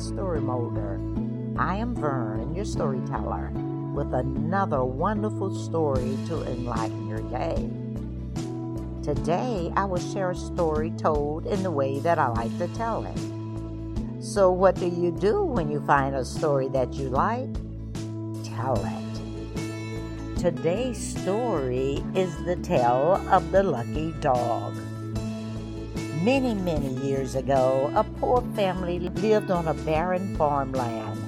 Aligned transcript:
Story 0.00 0.40
Molder. 0.40 0.98
I 1.58 1.76
am 1.76 1.94
Vern, 1.94 2.54
your 2.54 2.64
storyteller, 2.64 3.50
with 3.94 4.14
another 4.14 4.82
wonderful 4.82 5.54
story 5.54 6.16
to 6.26 6.42
enlighten 6.50 7.06
your 7.06 7.20
day. 7.28 7.68
Today, 9.02 9.70
I 9.76 9.84
will 9.84 10.00
share 10.00 10.30
a 10.30 10.34
story 10.34 10.90
told 10.92 11.46
in 11.46 11.62
the 11.62 11.70
way 11.70 11.98
that 12.00 12.18
I 12.18 12.28
like 12.28 12.56
to 12.58 12.68
tell 12.68 13.04
it. 13.04 14.24
So, 14.24 14.50
what 14.50 14.76
do 14.76 14.88
you 14.88 15.10
do 15.10 15.42
when 15.42 15.70
you 15.70 15.84
find 15.84 16.14
a 16.14 16.24
story 16.24 16.68
that 16.68 16.94
you 16.94 17.10
like? 17.10 17.52
Tell 18.42 18.82
it. 18.82 20.38
Today's 20.38 21.20
story 21.20 22.02
is 22.14 22.34
the 22.44 22.56
tale 22.56 23.22
of 23.28 23.52
the 23.52 23.62
lucky 23.62 24.12
dog. 24.20 24.74
Many, 26.22 26.52
many 26.52 26.88
years 27.00 27.34
ago, 27.34 27.90
a 27.96 28.04
poor 28.04 28.42
family 28.54 28.98
lived 28.98 29.50
on 29.50 29.68
a 29.68 29.72
barren 29.72 30.36
farmland. 30.36 31.18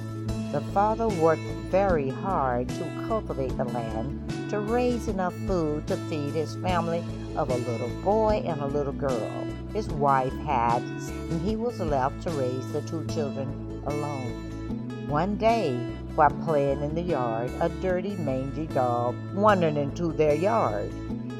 The 0.51 0.61
father 0.71 1.07
worked 1.07 1.41
very 1.71 2.09
hard 2.09 2.69
to 2.69 3.05
cultivate 3.07 3.57
the 3.57 3.63
land 3.63 4.49
to 4.51 4.59
raise 4.59 5.07
enough 5.07 5.33
food 5.47 5.87
to 5.87 5.97
feed 5.97 6.33
his 6.33 6.55
family 6.57 7.03
of 7.35 7.49
a 7.49 7.55
little 7.55 7.89
boy 8.03 8.43
and 8.45 8.61
a 8.61 8.67
little 8.67 8.93
girl. 8.93 9.47
His 9.73 9.87
wife 9.87 10.37
had, 10.45 10.83
and 10.83 11.41
he 11.41 11.55
was 11.55 11.79
left 11.79 12.21
to 12.21 12.29
raise 12.29 12.71
the 12.71 12.81
two 12.81 13.03
children 13.07 13.81
alone. 13.87 15.07
One 15.07 15.37
day, 15.37 15.75
while 16.13 16.29
playing 16.45 16.83
in 16.83 16.93
the 16.93 17.01
yard, 17.01 17.49
a 17.61 17.69
dirty, 17.81 18.15
mangy 18.17 18.67
dog 18.67 19.15
wandered 19.33 19.75
into 19.75 20.13
their 20.13 20.35
yard. 20.35 20.93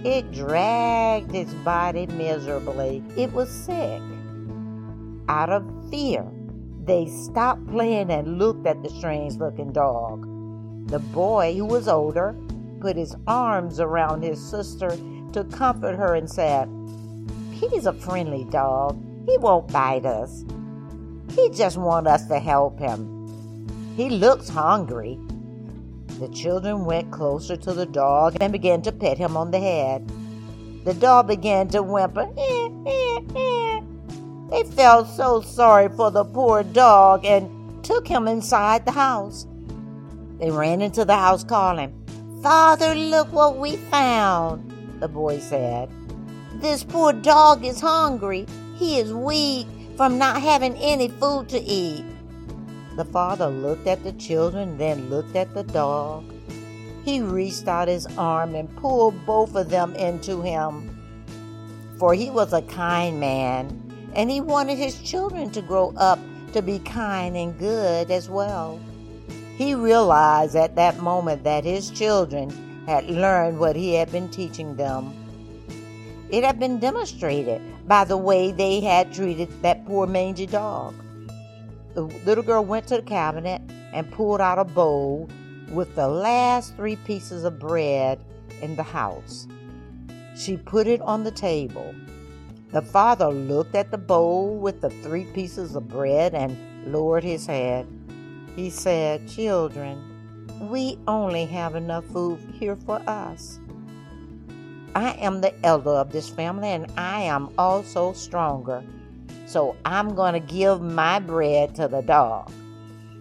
It 0.04 0.34
dragged 0.34 1.34
its 1.34 1.54
body 1.54 2.08
miserably. 2.08 3.02
It 3.16 3.32
was 3.32 3.50
sick. 3.50 4.02
Out 5.30 5.50
of 5.50 5.66
fear, 5.90 6.26
they 6.84 7.06
stopped 7.06 7.66
playing 7.68 8.12
and 8.12 8.38
looked 8.38 8.68
at 8.68 8.84
the 8.84 8.90
strange 8.90 9.36
looking 9.36 9.72
dog. 9.72 10.28
The 10.90 11.00
boy, 11.00 11.56
who 11.56 11.64
was 11.64 11.88
older, 11.88 12.36
put 12.82 12.98
his 12.98 13.16
arms 13.28 13.80
around 13.80 14.24
his 14.24 14.44
sister 14.46 14.90
to 15.32 15.46
comfort 15.46 15.96
her 15.96 16.16
and 16.16 16.30
said, 16.30 16.68
He's 17.52 17.86
a 17.86 17.94
friendly 17.94 18.44
dog. 18.46 19.02
He 19.26 19.38
won't 19.38 19.72
bite 19.72 20.06
us. 20.06 20.44
He 21.34 21.50
just 21.52 21.78
wants 21.78 22.10
us 22.10 22.28
to 22.28 22.40
help 22.40 22.78
him. 22.78 23.94
He 23.96 24.10
looks 24.10 24.50
hungry. 24.50 25.18
The 26.20 26.30
children 26.30 26.86
went 26.86 27.12
closer 27.12 27.58
to 27.58 27.74
the 27.74 27.86
dog 27.86 28.38
and 28.40 28.54
began 28.54 28.82
to 28.84 28.92
pet 28.92 29.18
him 29.18 29.36
on 29.36 29.52
the 29.52 29.60
head. 29.60 30.10
The 30.86 30.94
dog 30.94 31.28
began 31.28 31.68
to 31.70 31.82
whimper. 31.82 32.30
Eh, 32.38 32.70
eh, 32.86 33.20
eh. 33.36 33.82
They 34.52 34.64
felt 34.64 35.08
so 35.08 35.42
sorry 35.42 35.90
for 35.90 36.12
the 36.12 36.24
poor 36.24 36.64
dog 36.64 37.26
and 37.26 37.84
took 37.84 38.08
him 38.08 38.28
inside 38.28 38.86
the 38.86 38.92
house. 38.92 39.48
They 40.40 40.52
ran 40.52 40.82
into 40.82 41.06
the 41.06 41.16
house 41.16 41.44
calling, 41.44 41.94
Father, 42.44 42.94
look 42.94 43.32
what 43.32 43.58
we 43.58 43.78
found, 43.78 44.72
the 45.00 45.08
boy 45.08 45.40
said. 45.40 45.90
This 46.56 46.84
poor 46.84 47.14
dog 47.14 47.66
is 47.66 47.80
hungry. 47.80 48.46
He 48.76 49.00
is 49.00 49.14
weak 49.14 49.68
from 49.98 50.18
not 50.18 50.42
having 50.42 50.76
any 50.76 51.08
food 51.08 51.50
to 51.50 51.60
eat. 51.60 52.06
The 52.96 53.06
father 53.06 53.48
looked 53.48 53.88
at 53.88 54.04
the 54.04 54.12
children, 54.14 54.78
then 54.78 55.10
looked 55.10 55.36
at 55.36 55.54
the 55.56 55.64
dog. 55.64 56.26
He 57.04 57.22
reached 57.22 57.68
out 57.68 57.88
his 57.88 58.06
arm 58.18 58.54
and 58.54 58.74
pulled 58.78 59.26
both 59.26 59.56
of 59.56 59.70
them 59.70 59.96
into 59.96 60.42
him. 60.42 60.96
For 61.98 62.14
he 62.14 62.30
was 62.30 62.54
a 62.54 62.62
kind 62.62 63.20
man, 63.20 64.12
and 64.14 64.30
he 64.30 64.42
wanted 64.42 64.78
his 64.78 65.02
children 65.02 65.50
to 65.52 65.62
grow 65.62 65.92
up 65.98 66.20
to 66.54 66.62
be 66.62 66.78
kind 66.80 67.36
and 67.36 67.58
good 67.58 68.12
as 68.12 68.30
well. 68.30 68.80
He 69.58 69.74
realized 69.74 70.56
at 70.56 70.76
that 70.76 71.00
moment 71.00 71.44
that 71.46 71.64
his 71.64 71.90
children 71.90 72.52
had 72.86 73.10
learned 73.10 73.60
what 73.60 73.76
he 73.76 73.96
had 73.96 74.12
been 74.12 74.30
teaching 74.30 74.76
them. 74.76 75.14
It 76.30 76.44
had 76.44 76.60
been 76.60 76.80
demonstrated 76.80 77.62
by 77.88 78.04
the 78.04 78.18
way 78.18 78.52
they 78.52 78.82
had 78.82 79.14
treated 79.14 79.50
that 79.64 79.86
poor 79.86 80.06
mangy 80.06 80.46
dog. 80.46 80.94
The 81.94 82.02
little 82.02 82.44
girl 82.44 82.66
went 82.66 82.88
to 82.88 82.96
the 82.98 83.04
cabinet 83.04 83.62
and 83.94 84.12
pulled 84.12 84.42
out 84.42 84.58
a 84.58 84.64
bowl 84.64 85.30
with 85.70 85.96
the 85.96 86.08
last 86.08 86.76
three 86.76 86.96
pieces 86.96 87.44
of 87.44 87.60
bread 87.60 88.20
in 88.62 88.76
the 88.76 88.84
house. 88.84 89.48
She 90.36 90.58
put 90.58 90.88
it 90.88 91.02
on 91.02 91.24
the 91.24 91.32
table. 91.32 91.94
The 92.72 92.82
father 92.82 93.28
looked 93.28 93.76
at 93.76 93.92
the 93.92 94.00
bowl 94.00 94.58
with 94.58 94.82
the 94.82 94.90
three 94.90 95.26
pieces 95.26 95.76
of 95.76 95.88
bread 95.88 96.34
and 96.34 96.58
lowered 96.92 97.24
his 97.24 97.46
head. 97.46 97.88
He 98.56 98.72
said, 98.72 99.30
Children, 99.30 100.02
we 100.62 100.98
only 101.08 101.46
have 101.46 101.76
enough 101.76 102.06
food 102.06 102.40
here 102.54 102.76
for 102.76 103.02
us. 103.08 103.60
I 104.96 105.12
am 105.14 105.42
the 105.42 105.54
elder 105.64 105.92
of 105.92 106.12
this 106.12 106.30
family 106.30 106.70
and 106.70 106.92
I 106.98 107.22
am 107.22 107.50
also 107.58 108.14
stronger. 108.14 108.84
So 109.46 109.76
I'm 109.86 110.16
going 110.16 110.34
to 110.34 110.40
give 110.40 110.82
my 110.82 111.20
bread 111.20 111.76
to 111.76 111.88
the 111.88 112.02
dog. 112.02 112.52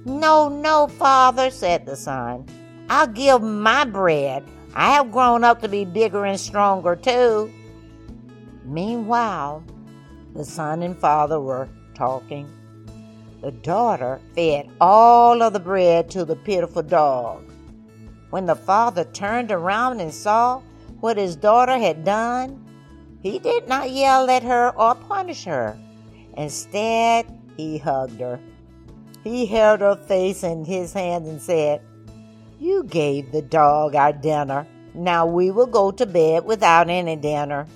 No, 0.04 0.48
no, 0.48 0.88
father, 0.88 1.50
said 1.50 1.86
the 1.86 1.96
son. 1.96 2.46
I'll 2.88 3.06
give 3.06 3.42
my 3.42 3.84
bread. 3.84 4.44
I 4.74 4.92
have 4.92 5.12
grown 5.12 5.44
up 5.44 5.60
to 5.62 5.68
be 5.68 5.84
bigger 5.84 6.24
and 6.24 6.40
stronger 6.40 6.96
too. 6.96 7.52
Meanwhile, 8.64 9.64
the 10.34 10.44
son 10.44 10.82
and 10.82 10.98
father 10.98 11.40
were 11.40 11.68
talking. 11.94 12.48
The 13.42 13.50
daughter 13.50 14.20
fed 14.34 14.70
all 14.80 15.42
of 15.42 15.52
the 15.52 15.60
bread 15.60 16.10
to 16.10 16.24
the 16.24 16.36
pitiful 16.36 16.82
dog. 16.82 17.44
When 18.30 18.46
the 18.46 18.54
father 18.54 19.04
turned 19.04 19.52
around 19.52 20.00
and 20.00 20.14
saw 20.14 20.62
what 21.00 21.16
his 21.16 21.36
daughter 21.36 21.76
had 21.76 22.04
done, 22.04 22.64
he 23.20 23.38
did 23.38 23.68
not 23.68 23.90
yell 23.90 24.30
at 24.30 24.42
her 24.42 24.70
or 24.70 24.94
punish 24.94 25.44
her. 25.44 25.76
Instead, 26.36 27.26
he 27.56 27.78
hugged 27.78 28.20
her. 28.20 28.40
He 29.24 29.46
held 29.46 29.80
her 29.80 29.96
face 29.96 30.42
in 30.42 30.64
his 30.64 30.92
hand 30.92 31.26
and 31.26 31.40
said, 31.40 31.80
You 32.58 32.84
gave 32.84 33.30
the 33.30 33.42
dog 33.42 33.94
our 33.94 34.12
dinner. 34.12 34.66
Now 34.94 35.26
we 35.26 35.50
will 35.50 35.66
go 35.66 35.90
to 35.92 36.06
bed 36.06 36.44
without 36.44 36.90
any 36.90 37.16
dinner. 37.16 37.66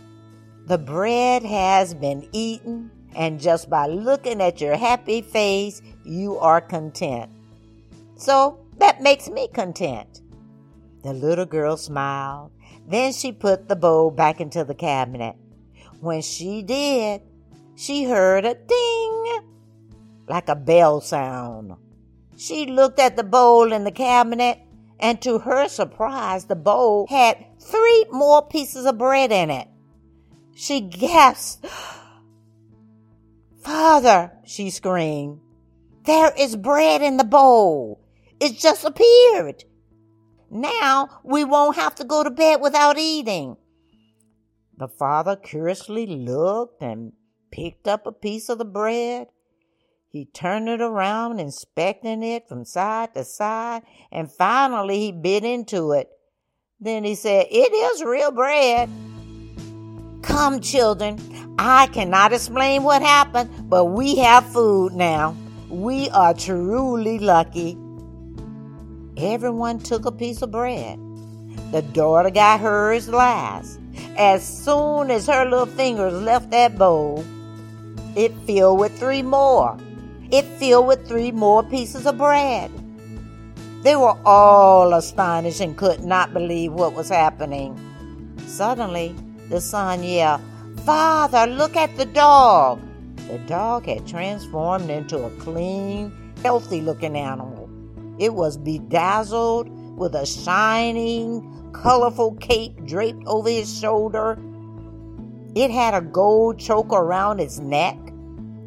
The 0.67 0.79
bread 0.79 1.45
has 1.45 1.95
been 1.95 2.29
eaten, 2.33 2.91
and 3.15 3.41
just 3.41 3.71
by 3.71 3.87
looking 3.87 4.43
at 4.43 4.61
your 4.61 4.77
happy 4.77 5.23
face, 5.23 5.81
you 6.05 6.39
are 6.39 6.61
content. 6.61 7.31
So 8.17 8.59
that 8.79 9.01
makes 9.01 9.29
me 9.29 9.49
content. 9.49 10.23
The 11.03 11.13
little 11.13 11.47
girl 11.47 11.77
smiled. 11.77 12.51
Then 12.89 13.13
she 13.13 13.31
put 13.31 13.69
the 13.69 13.77
bowl 13.77 14.11
back 14.11 14.41
into 14.41 14.65
the 14.65 14.75
cabinet. 14.75 15.37
When 16.01 16.21
she 16.23 16.63
did, 16.63 17.23
she 17.77 18.05
heard 18.05 18.45
a 18.45 18.55
ding 18.55 19.41
like 20.29 20.49
a 20.49 20.57
bell 20.57 21.01
sound. 21.01 21.75
She 22.37 22.67
looked 22.67 22.99
at 22.99 23.17
the 23.17 23.25
bowl 23.25 23.73
in 23.73 23.85
the 23.85 23.93
cabinet, 23.93 24.59
and 24.99 25.21
to 25.23 25.39
her 25.39 25.69
surprise, 25.69 26.47
the 26.47 26.57
bowl 26.57 27.07
had 27.09 27.45
three 27.61 28.07
more 28.11 28.47
pieces 28.47 28.87
of 28.87 28.99
bread 28.99 29.31
in 29.31 29.51
it. 29.51 29.69
She 30.55 30.81
gasped. 30.81 31.67
Father, 33.63 34.33
she 34.45 34.71
screamed, 34.71 35.41
there 36.05 36.33
is 36.39 36.57
bread 36.57 37.03
in 37.03 37.17
the 37.17 37.25
bowl. 37.25 38.01
It 38.39 38.59
just 38.59 38.85
appeared. 38.85 39.65
Now 40.51 41.21
we 41.25 41.43
won't 41.43 41.77
have 41.77 41.97
to 41.97 42.05
go 42.05 42.23
to 42.23 42.31
bed 42.31 42.61
without 42.61 42.97
eating. 42.97 43.57
The 44.77 44.89
father 44.89 45.35
curiously 45.35 46.07
looked 46.07 46.81
and 46.81 47.13
picked 47.51 47.89
up 47.89 48.07
a 48.07 48.13
piece 48.13 48.49
of 48.49 48.59
the 48.59 48.65
bread. 48.65 49.29
He 50.09 50.25
turned 50.25 50.69
it 50.69 50.81
around, 50.81 51.41
inspecting 51.41 52.23
it 52.23 52.49
from 52.49 52.65
side 52.65 53.15
to 53.15 53.25
side, 53.25 53.83
and 54.11 54.31
finally 54.31 54.99
he 54.99 55.13
bit 55.13 55.45
into 55.45 55.93
it. 55.93 56.09
Then 56.81 57.05
he 57.05 57.15
said, 57.15 57.47
It 57.51 57.73
is 57.73 58.03
real 58.03 58.31
bread. 58.31 58.89
Come, 60.23 60.61
children, 60.61 61.19
I 61.59 61.87
cannot 61.89 62.33
explain 62.33 62.83
what 62.83 63.03
happened, 63.03 63.69
but 63.71 63.87
we 63.87 64.17
have 64.17 64.45
food 64.53 64.93
now. 64.93 65.37
We 65.69 66.11
are 66.11 66.35
truly 66.35 67.19
lucky. 67.19 67.79
Everyone 69.17 69.79
took 69.79 70.05
a 70.05 70.13
piece 70.13 70.43
of 70.43 70.51
bread. 70.51 70.99
The 71.73 71.83
daughter 71.83 72.31
got 72.31 72.61
hers 72.61 73.09
last. 73.09 73.81
As 74.17 74.47
soon 74.47 75.11
as 75.11 75.27
her 75.27 75.45
little 75.45 75.67
fingers 75.67 76.13
left 76.13 76.51
that 76.51 76.77
bowl, 76.79 77.25
it 78.17 78.35
filled 78.47 78.81
with 78.81 78.99
three 78.99 79.23
more. 79.23 79.79
It 80.33 80.45
filled 80.59 80.89
with 80.89 81.07
three 81.07 81.31
more 81.31 81.63
pieces 81.63 82.07
of 82.07 82.19
bread. 82.19 82.73
They 83.83 83.95
were 83.95 84.19
all 84.25 84.95
astonished 84.95 85.61
and 85.61 85.77
could 85.77 86.03
not 86.03 86.33
believe 86.33 86.73
what 86.73 86.95
was 86.95 87.11
happening. 87.11 87.79
Suddenly, 88.47 89.15
the 89.49 89.61
son 89.61 90.03
yelled, 90.03 90.41
Father, 90.85 91.47
look 91.47 91.77
at 91.77 91.97
the 91.97 92.07
dog. 92.07 92.81
The 93.29 93.39
dog 93.47 93.87
had 93.87 94.07
transformed 94.07 94.91
into 94.91 95.23
a 95.23 95.31
clean, 95.39 96.13
healthy 96.43 96.81
looking 96.81 97.17
animal. 97.17 97.69
It 98.19 98.35
was 98.35 98.57
bedazzled 98.57 99.69
with 99.97 100.15
a 100.15 100.27
shining, 100.27 101.71
colorful 101.73 102.35
cape 102.37 102.85
draped 102.87 103.27
over 103.27 103.49
his 103.49 103.79
shoulder. 103.79 104.39
It 105.57 105.71
had 105.71 105.95
a 105.95 106.03
gold 106.03 106.59
choker 106.59 106.97
around 106.97 107.41
its 107.41 107.59
neck. 107.59 107.97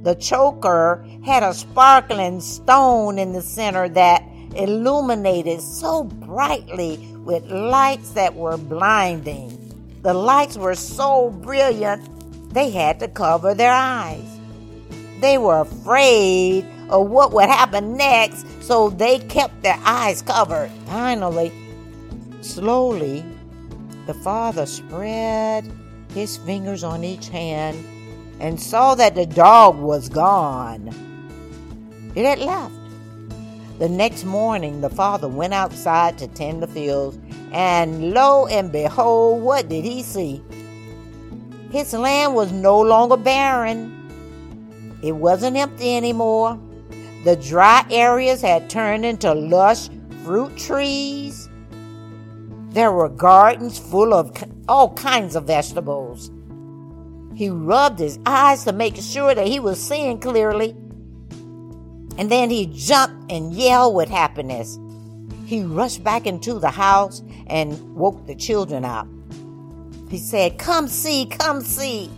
The 0.01 0.15
choker 0.15 1.05
had 1.23 1.43
a 1.43 1.53
sparkling 1.53 2.41
stone 2.41 3.19
in 3.19 3.31
the 3.31 3.43
center 3.43 3.87
that 3.89 4.23
illuminated 4.55 5.61
so 5.61 6.05
brightly 6.05 6.97
with 7.23 7.45
lights 7.45 8.13
that 8.13 8.33
were 8.33 8.57
blinding. 8.57 9.55
The 10.01 10.15
lights 10.15 10.57
were 10.57 10.73
so 10.73 11.29
brilliant 11.29 12.09
they 12.55 12.71
had 12.71 12.99
to 13.01 13.07
cover 13.07 13.53
their 13.53 13.71
eyes. 13.71 14.39
They 15.21 15.37
were 15.37 15.61
afraid 15.61 16.65
of 16.89 17.07
what 17.07 17.33
would 17.33 17.49
happen 17.49 17.97
next, 17.97 18.47
so 18.63 18.89
they 18.89 19.19
kept 19.19 19.61
their 19.61 19.77
eyes 19.85 20.23
covered. 20.23 20.71
Finally, 20.87 21.51
slowly, 22.41 23.23
the 24.07 24.15
father 24.15 24.65
spread 24.65 25.71
his 26.13 26.37
fingers 26.37 26.83
on 26.83 27.03
each 27.03 27.29
hand 27.29 27.83
and 28.39 28.59
saw 28.59 28.95
that 28.95 29.15
the 29.15 29.25
dog 29.25 29.77
was 29.77 30.09
gone. 30.09 30.87
It 32.15 32.25
had 32.25 32.39
left. 32.39 32.73
The 33.79 33.89
next 33.89 34.25
morning, 34.25 34.81
the 34.81 34.89
father 34.89 35.27
went 35.27 35.53
outside 35.53 36.17
to 36.17 36.27
tend 36.27 36.61
the 36.61 36.67
fields, 36.67 37.17
and 37.51 38.11
lo 38.13 38.47
and 38.47 38.71
behold, 38.71 39.41
what 39.41 39.69
did 39.69 39.85
he 39.85 40.03
see? 40.03 40.43
His 41.71 41.93
land 41.93 42.35
was 42.35 42.51
no 42.51 42.79
longer 42.79 43.15
barren. 43.15 43.95
It 45.01 45.13
wasn't 45.13 45.55
empty 45.55 45.95
anymore. 45.95 46.59
The 47.23 47.35
dry 47.35 47.85
areas 47.89 48.41
had 48.41 48.69
turned 48.69 49.05
into 49.05 49.33
lush 49.33 49.89
fruit 50.23 50.57
trees. 50.57 51.47
There 52.71 52.91
were 52.91 53.09
gardens 53.09 53.79
full 53.79 54.13
of 54.13 54.33
all 54.69 54.93
kinds 54.93 55.35
of 55.35 55.45
vegetables. 55.45 56.31
He 57.35 57.49
rubbed 57.49 57.99
his 57.99 58.19
eyes 58.25 58.63
to 58.65 58.71
make 58.71 58.95
sure 58.97 59.33
that 59.33 59.47
he 59.47 59.59
was 59.59 59.81
seeing 59.81 60.19
clearly. 60.19 60.75
And 62.17 62.29
then 62.29 62.49
he 62.49 62.67
jumped 62.67 63.31
and 63.31 63.53
yelled 63.53 63.95
with 63.95 64.09
happiness. 64.09 64.77
He 65.45 65.63
rushed 65.63 66.03
back 66.03 66.27
into 66.27 66.59
the 66.59 66.69
house 66.69 67.23
and 67.47 67.95
woke 67.95 68.27
the 68.27 68.35
children 68.35 68.85
up. 68.85 69.07
He 70.09 70.17
said, 70.17 70.59
Come 70.59 70.87
see, 70.87 71.25
come 71.25 71.61
see. 71.61 72.09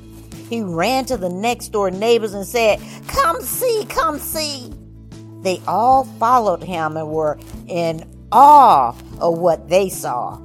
He 0.50 0.62
ran 0.62 1.06
to 1.06 1.18
the 1.18 1.30
next 1.30 1.70
door 1.70 1.92
neighbors 1.92 2.34
and 2.34 2.46
said, 2.46 2.82
Come 3.08 3.42
see, 3.42 3.86
come 3.88 4.20
see. 4.20 4.74
They 5.42 5.62
all 5.68 6.04
followed 6.04 6.64
him 6.64 6.98
and 6.98 7.10
were 7.10 7.40
in 7.68 8.04
awe 8.32 8.96
of 9.20 9.38
what 9.38 9.70
they 9.70 9.88
saw. 9.88 10.40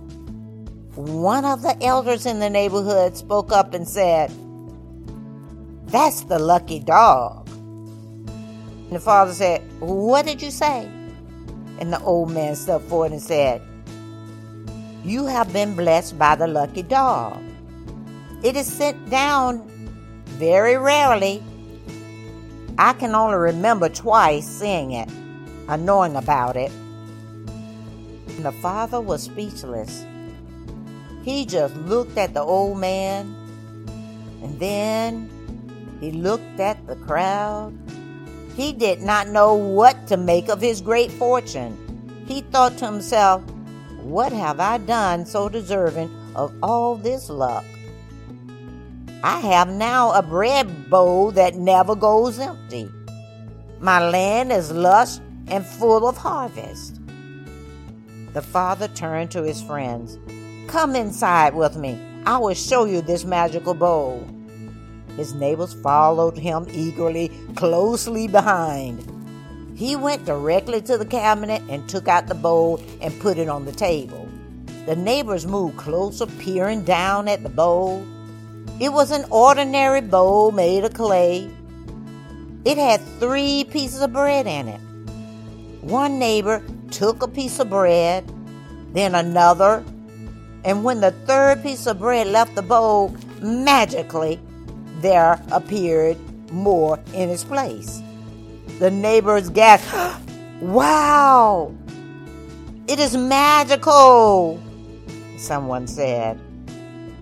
One 0.96 1.44
of 1.44 1.62
the 1.62 1.76
elders 1.82 2.26
in 2.26 2.40
the 2.40 2.50
neighborhood 2.50 3.16
spoke 3.16 3.52
up 3.52 3.74
and 3.74 3.86
said, 3.86 4.32
That's 5.86 6.22
the 6.22 6.38
lucky 6.38 6.80
dog. 6.80 7.48
And 7.48 8.92
the 8.92 9.00
father 9.00 9.32
said, 9.32 9.62
What 9.80 10.26
did 10.26 10.42
you 10.42 10.50
say? 10.50 10.90
And 11.78 11.92
the 11.92 12.00
old 12.00 12.32
man 12.32 12.56
stepped 12.56 12.86
forward 12.86 13.12
and 13.12 13.22
said, 13.22 13.62
you 15.06 15.24
have 15.26 15.52
been 15.52 15.76
blessed 15.76 16.18
by 16.18 16.34
the 16.34 16.48
lucky 16.48 16.82
dog. 16.82 17.40
It 18.42 18.56
is 18.56 18.66
sent 18.66 19.08
down 19.08 19.62
very 20.24 20.76
rarely. 20.76 21.40
I 22.76 22.92
can 22.92 23.14
only 23.14 23.36
remember 23.36 23.88
twice 23.88 24.44
seeing 24.44 24.90
it 24.90 25.08
or 25.68 25.76
knowing 25.76 26.16
about 26.16 26.56
it. 26.56 26.72
And 26.72 28.44
the 28.44 28.50
father 28.60 29.00
was 29.00 29.22
speechless. 29.22 30.04
He 31.26 31.44
just 31.44 31.74
looked 31.74 32.16
at 32.18 32.34
the 32.34 32.40
old 32.40 32.78
man 32.78 33.34
and 34.44 34.60
then 34.60 35.28
he 36.00 36.12
looked 36.12 36.60
at 36.60 36.86
the 36.86 36.94
crowd. 36.94 37.76
He 38.54 38.72
did 38.72 39.00
not 39.00 39.26
know 39.26 39.52
what 39.52 40.06
to 40.06 40.16
make 40.16 40.48
of 40.48 40.60
his 40.60 40.80
great 40.80 41.10
fortune. 41.10 41.76
He 42.28 42.42
thought 42.42 42.78
to 42.78 42.86
himself, 42.86 43.42
what 44.02 44.30
have 44.30 44.60
I 44.60 44.78
done 44.78 45.26
so 45.26 45.48
deserving 45.48 46.14
of 46.36 46.54
all 46.62 46.94
this 46.94 47.28
luck? 47.28 47.64
I 49.24 49.40
have 49.40 49.68
now 49.68 50.12
a 50.12 50.22
bread 50.22 50.88
bowl 50.88 51.32
that 51.32 51.56
never 51.56 51.96
goes 51.96 52.38
empty. 52.38 52.88
My 53.80 54.08
land 54.08 54.52
is 54.52 54.70
lush 54.70 55.18
and 55.48 55.66
full 55.66 56.06
of 56.08 56.18
harvest. 56.18 57.00
The 58.32 58.42
father 58.42 58.86
turned 58.86 59.32
to 59.32 59.42
his 59.42 59.60
friends. 59.60 60.20
Come 60.68 60.96
inside 60.96 61.54
with 61.54 61.76
me. 61.76 61.98
I 62.26 62.38
will 62.38 62.54
show 62.54 62.84
you 62.84 63.00
this 63.00 63.24
magical 63.24 63.72
bowl. 63.72 64.26
His 65.16 65.32
neighbors 65.32 65.74
followed 65.74 66.36
him 66.36 66.66
eagerly, 66.70 67.30
closely 67.54 68.26
behind. 68.26 69.12
He 69.76 69.94
went 69.94 70.24
directly 70.24 70.82
to 70.82 70.98
the 70.98 71.06
cabinet 71.06 71.62
and 71.68 71.88
took 71.88 72.08
out 72.08 72.26
the 72.26 72.34
bowl 72.34 72.82
and 73.00 73.18
put 73.20 73.38
it 73.38 73.48
on 73.48 73.64
the 73.64 73.72
table. 73.72 74.28
The 74.86 74.96
neighbors 74.96 75.46
moved 75.46 75.76
closer, 75.76 76.26
peering 76.26 76.82
down 76.82 77.28
at 77.28 77.42
the 77.42 77.48
bowl. 77.48 78.04
It 78.80 78.92
was 78.92 79.10
an 79.10 79.24
ordinary 79.30 80.00
bowl 80.00 80.50
made 80.50 80.84
of 80.84 80.94
clay. 80.94 81.48
It 82.64 82.76
had 82.76 83.00
three 83.20 83.64
pieces 83.64 84.00
of 84.00 84.12
bread 84.12 84.46
in 84.46 84.68
it. 84.68 84.80
One 85.82 86.18
neighbor 86.18 86.62
took 86.90 87.22
a 87.22 87.28
piece 87.28 87.60
of 87.60 87.70
bread, 87.70 88.28
then 88.92 89.14
another, 89.14 89.84
and 90.66 90.82
when 90.82 91.00
the 91.00 91.12
third 91.26 91.62
piece 91.62 91.86
of 91.86 92.00
bread 92.00 92.26
left 92.26 92.56
the 92.56 92.62
bowl, 92.62 93.14
magically 93.40 94.40
there 95.00 95.40
appeared 95.52 96.18
more 96.50 96.98
in 97.14 97.30
its 97.30 97.44
place. 97.44 98.02
The 98.80 98.90
neighbors 98.90 99.48
gasped, 99.48 100.28
Wow! 100.60 101.72
It 102.88 102.98
is 102.98 103.16
magical! 103.16 104.60
Someone 105.38 105.86
said. 105.86 106.40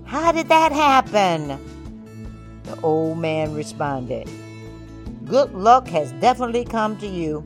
How 0.07 0.33
did 0.33 0.49
that 0.49 0.73
happen? 0.73 1.59
The 2.63 2.81
old 2.81 3.19
man 3.19 3.53
responded, 3.53 4.27
Good 5.27 5.53
luck 5.53 5.87
has 5.89 6.13
definitely 6.13 6.65
come 6.65 6.97
to 6.97 7.07
you. 7.07 7.45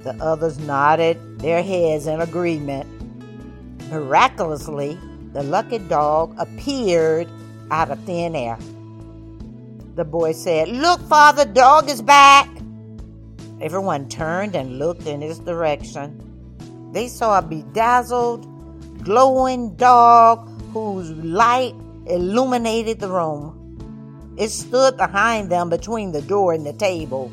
The 0.00 0.14
others 0.20 0.58
nodded 0.58 1.38
their 1.38 1.62
heads 1.62 2.08
in 2.08 2.20
agreement. 2.20 2.97
Miraculously, 3.90 4.98
the 5.32 5.42
lucky 5.42 5.78
dog 5.78 6.34
appeared 6.38 7.28
out 7.70 7.90
of 7.90 7.98
thin 8.04 8.36
air. 8.36 8.58
The 9.94 10.04
boy 10.04 10.32
said, 10.32 10.68
Look, 10.68 11.00
Father, 11.08 11.44
dog 11.44 11.88
is 11.88 12.02
back. 12.02 12.48
Everyone 13.60 14.08
turned 14.08 14.54
and 14.54 14.78
looked 14.78 15.06
in 15.06 15.20
his 15.20 15.38
direction. 15.38 16.90
They 16.92 17.08
saw 17.08 17.38
a 17.38 17.42
bedazzled, 17.42 18.46
glowing 19.02 19.74
dog 19.76 20.48
whose 20.72 21.10
light 21.10 21.74
illuminated 22.06 23.00
the 23.00 23.08
room. 23.08 24.34
It 24.36 24.50
stood 24.50 24.96
behind 24.96 25.50
them 25.50 25.70
between 25.70 26.12
the 26.12 26.22
door 26.22 26.52
and 26.52 26.64
the 26.64 26.72
table. 26.74 27.32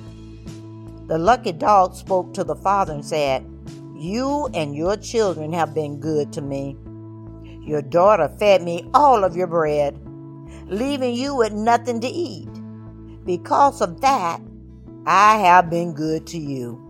The 1.07 1.17
lucky 1.17 1.51
dog 1.51 1.95
spoke 1.95 2.33
to 2.33 2.43
the 2.43 2.55
father 2.55 2.93
and 2.93 3.05
said, 3.05 3.45
You 3.97 4.49
and 4.53 4.75
your 4.75 4.97
children 4.97 5.53
have 5.53 5.73
been 5.73 6.01
good 6.01 6.33
to 6.33 6.41
me. 6.41 6.75
Your 7.65 7.81
daughter 7.81 8.27
fed 8.37 8.61
me 8.61 8.89
all 8.93 9.23
of 9.23 9.37
your 9.37 9.47
bread, 9.47 9.97
leaving 10.67 11.15
you 11.15 11.33
with 11.33 11.53
nothing 11.53 12.01
to 12.01 12.07
eat. 12.07 12.49
Because 13.25 13.79
of 13.79 14.01
that, 14.01 14.41
I 15.05 15.37
have 15.37 15.69
been 15.69 15.93
good 15.93 16.27
to 16.27 16.37
you. 16.37 16.81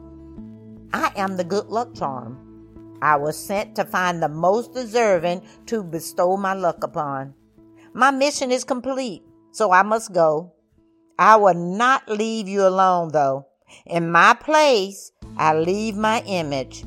I 0.94 1.12
am 1.16 1.38
the 1.38 1.44
good 1.44 1.68
luck 1.68 1.94
charm. 1.94 2.98
I 3.04 3.18
was 3.18 3.38
sent 3.38 3.76
to 3.76 3.86
find 3.86 4.22
the 4.24 4.30
most 4.30 4.74
deserving 4.74 5.44
to 5.68 5.84
bestow 5.84 6.38
my 6.38 6.54
luck 6.54 6.84
upon. 6.84 7.36
My 7.94 8.10
mission 8.10 8.52
is 8.52 8.64
complete, 8.64 9.22
so 9.52 9.72
I 9.72 9.84
must 9.84 10.12
go. 10.12 10.54
I 11.20 11.36
will 11.36 11.54
not 11.54 12.10
leave 12.10 12.48
you 12.48 12.66
alone, 12.66 13.12
though. 13.12 13.46
In 13.86 14.12
my 14.12 14.34
place, 14.34 15.12
I 15.38 15.54
leave 15.54 15.96
my 15.96 16.22
image. 16.26 16.84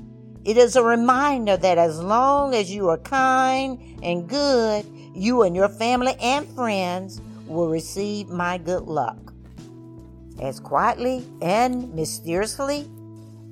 It 0.49 0.57
is 0.57 0.77
a 0.77 0.83
reminder 0.83 1.59
that 1.59 1.77
as 1.77 2.01
long 2.01 2.55
as 2.55 2.71
you 2.73 2.89
are 2.89 2.97
kind 2.97 3.79
and 4.03 4.27
good, 4.27 4.87
you 5.15 5.43
and 5.43 5.55
your 5.55 5.69
family 5.69 6.15
and 6.23 6.49
friends 6.55 7.21
will 7.47 7.69
receive 7.69 8.31
my 8.31 8.57
good 8.57 8.85
luck. 8.85 9.19
As 10.41 10.59
quietly 10.59 11.23
and 11.43 11.93
mysteriously 11.95 12.91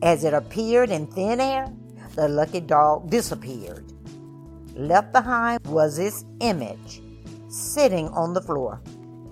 as 0.00 0.24
it 0.24 0.32
appeared 0.32 0.88
in 0.88 1.06
thin 1.08 1.38
air, 1.38 1.70
the 2.14 2.28
lucky 2.28 2.60
dog 2.60 3.10
disappeared. 3.10 3.84
Left 4.74 5.12
behind 5.12 5.66
was 5.66 5.98
its 5.98 6.24
image 6.40 7.02
sitting 7.48 8.08
on 8.08 8.32
the 8.32 8.40
floor. 8.40 8.80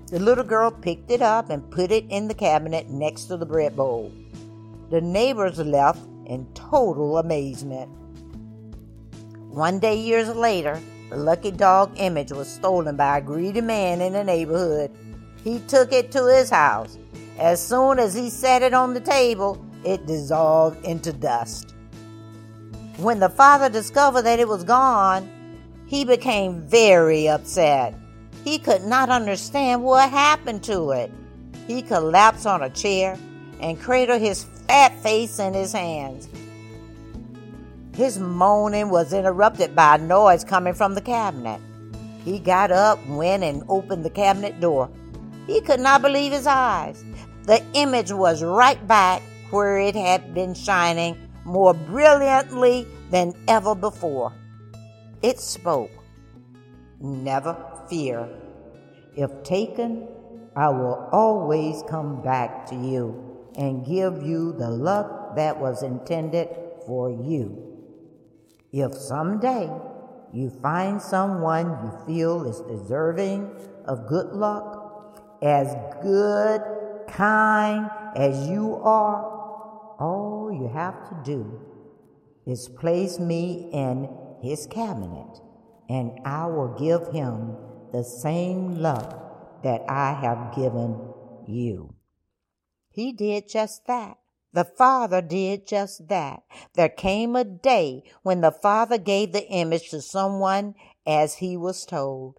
The 0.09 0.19
little 0.19 0.45
girl 0.45 0.71
picked 0.71 1.11
it 1.11 1.23
up 1.23 1.49
and 1.49 1.71
put 1.71 1.91
it 1.91 2.05
in 2.11 2.29
the 2.29 2.35
cabinet 2.35 2.91
next 2.91 3.25
to 3.29 3.39
the 3.39 3.47
bread 3.47 3.75
bowl. 3.75 4.13
The 4.91 5.01
neighbors 5.01 5.59
left 5.59 6.07
in 6.27 6.47
total 6.55 7.19
amazement. 7.19 7.91
One 9.51 9.79
day, 9.79 9.97
years 9.97 10.29
later, 10.29 10.81
the 11.11 11.17
lucky 11.17 11.51
dog 11.51 11.93
image 11.97 12.33
was 12.33 12.49
stolen 12.49 12.97
by 12.97 13.19
a 13.19 13.21
greedy 13.21 13.61
man 13.61 14.01
in 14.01 14.15
the 14.15 14.25
neighborhood. 14.25 14.91
He 15.45 15.61
took 15.61 15.93
it 15.93 16.11
to 16.13 16.27
his 16.27 16.51
house. 16.51 16.99
As 17.39 17.65
soon 17.65 17.99
as 17.99 18.15
he 18.15 18.31
set 18.31 18.63
it 18.63 18.75
on 18.75 18.95
the 18.95 19.01
table, 19.01 19.65
it 19.85 20.07
dissolved 20.07 20.85
into 20.85 21.13
dust. 21.13 21.75
When 22.97 23.21
the 23.21 23.29
father 23.29 23.69
discovered 23.69 24.23
that 24.23 24.41
it 24.41 24.49
was 24.49 24.65
gone, 24.65 25.29
he 25.87 26.05
became 26.05 26.63
very 26.63 27.29
upset. 27.29 27.95
He 28.45 28.59
could 28.59 28.85
not 28.85 29.11
understand 29.11 29.83
what 29.83 30.11
happened 30.11 30.63
to 30.65 30.91
it. 30.93 31.13
He 31.67 31.83
collapsed 31.83 32.47
on 32.47 32.63
a 32.63 32.71
chair 32.71 33.19
and 33.65 33.81
cradled 33.81 34.21
his 34.21 34.45
fat 34.69 34.93
face 35.03 35.39
in 35.39 35.55
his 35.55 35.73
hands. 35.73 36.29
His 37.97 38.19
moaning 38.19 38.91
was 38.91 39.15
interrupted 39.15 39.75
by 39.75 39.95
a 39.95 39.99
noise 39.99 40.45
coming 40.45 40.75
from 40.75 40.95
the 40.95 41.01
cabinet. 41.01 41.63
He 42.27 42.39
got 42.39 42.71
up, 42.71 43.05
went, 43.07 43.43
and 43.43 43.63
opened 43.71 44.05
the 44.05 44.11
cabinet 44.11 44.61
door. 44.61 44.91
He 45.47 45.63
could 45.63 45.81
not 45.81 46.03
believe 46.03 46.33
his 46.33 46.47
eyes. 46.47 47.03
The 47.45 47.65
image 47.73 48.13
was 48.13 48.43
right 48.43 48.87
back 48.87 49.23
where 49.49 49.79
it 49.79 49.95
had 49.95 50.35
been 50.35 50.53
shining 50.53 51.17
more 51.45 51.73
brilliantly 51.73 52.87
than 53.11 53.33
ever 53.49 53.75
before. 53.75 54.33
It 55.23 55.41
spoke, 55.41 55.91
Never 57.01 57.57
fear. 57.89 58.29
If 59.17 59.43
taken, 59.43 60.07
I 60.55 60.69
will 60.69 61.09
always 61.13 61.83
come 61.89 62.23
back 62.23 62.67
to 62.67 62.75
you 62.75 63.34
and 63.57 63.87
give 63.87 64.23
you 64.23 64.53
the 64.53 64.71
luck 64.71 65.37
that 65.37 65.59
was 65.59 65.83
intended 65.83 66.49
for 66.87 67.11
you. 67.11 67.75
If 68.73 68.95
someday 68.95 69.71
you 70.33 70.51
find 70.51 71.01
someone 71.01 71.67
you 71.85 72.07
feel 72.07 72.45
is 72.47 72.61
deserving 72.63 73.51
of 73.87 74.09
good 74.09 74.33
luck, 74.33 75.39
as 75.43 75.75
good, 76.03 76.61
kind 77.09 77.89
as 78.17 78.49
you 78.49 78.77
are, 78.77 79.35
all 80.01 80.51
you 80.53 80.69
have 80.69 81.09
to 81.09 81.17
do 81.25 81.61
is 82.47 82.69
place 82.69 83.19
me 83.19 83.71
in 83.73 84.09
his 84.43 84.67
cabinet, 84.67 85.41
and 85.89 86.19
I 86.25 86.47
will 86.47 86.75
give 86.79 87.13
him 87.13 87.57
the 87.93 88.03
same 88.03 88.77
luck 88.77 89.63
that 89.63 89.83
I 89.89 90.13
have 90.13 90.55
given 90.57 90.99
you. 91.47 91.94
He 92.95 93.13
did 93.13 93.49
just 93.49 93.89
that. 93.89 94.19
The 94.53 94.65
Father 94.65 95.21
did 95.21 95.67
just 95.67 96.07
that. 96.07 96.45
There 96.75 96.89
came 96.89 97.35
a 97.35 97.43
day 97.43 98.05
when 98.23 98.41
the 98.41 98.53
Father 98.53 98.99
gave 98.99 99.33
the 99.33 99.49
image 99.49 99.91
to 99.91 100.01
someone 100.01 100.77
as 101.05 101.37
he 101.37 101.57
was 101.57 101.85
told. 101.85 102.39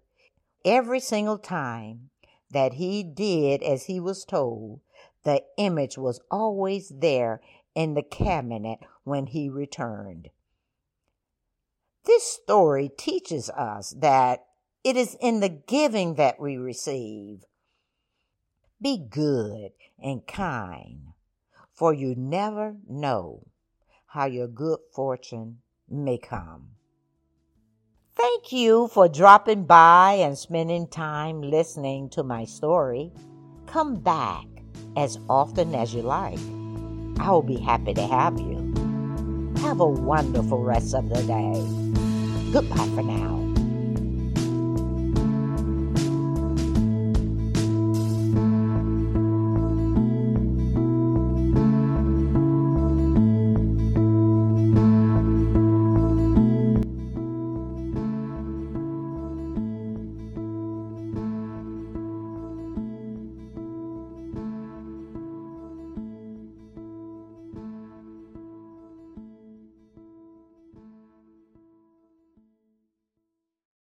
Every 0.64 0.98
single 0.98 1.36
time 1.36 2.08
that 2.50 2.74
he 2.74 3.02
did 3.02 3.62
as 3.62 3.84
he 3.84 4.00
was 4.00 4.24
told, 4.24 4.80
the 5.24 5.44
image 5.58 5.98
was 5.98 6.22
always 6.30 6.88
there 6.88 7.42
in 7.74 7.92
the 7.92 8.02
cabinet 8.02 8.78
when 9.04 9.26
he 9.26 9.50
returned. 9.50 10.30
This 12.06 12.24
story 12.24 12.90
teaches 12.96 13.50
us 13.50 13.94
that 13.98 14.46
it 14.82 14.96
is 14.96 15.18
in 15.20 15.40
the 15.40 15.50
giving 15.50 16.14
that 16.14 16.40
we 16.40 16.56
receive. 16.56 17.44
Be 18.80 18.98
good 18.98 19.72
and 19.98 20.26
kind 20.26 21.12
for 21.72 21.94
you 21.94 22.14
never 22.14 22.76
know 22.88 23.46
how 24.06 24.26
your 24.26 24.48
good 24.48 24.78
fortune 24.94 25.58
may 25.88 26.18
come. 26.18 26.70
Thank 28.14 28.52
you 28.52 28.88
for 28.88 29.08
dropping 29.08 29.64
by 29.64 30.12
and 30.14 30.36
spending 30.36 30.88
time 30.88 31.42
listening 31.42 32.10
to 32.10 32.22
my 32.22 32.44
story. 32.44 33.12
Come 33.66 33.96
back 33.96 34.46
as 34.96 35.18
often 35.28 35.74
as 35.74 35.94
you 35.94 36.02
like. 36.02 36.38
I 37.18 37.30
will 37.30 37.42
be 37.42 37.58
happy 37.58 37.94
to 37.94 38.06
have 38.06 38.38
you. 38.38 38.74
Have 39.58 39.80
a 39.80 39.86
wonderful 39.86 40.62
rest 40.62 40.94
of 40.94 41.08
the 41.08 41.22
day. 41.22 42.52
Goodbye 42.52 42.88
for 42.94 43.02
now. 43.02 43.45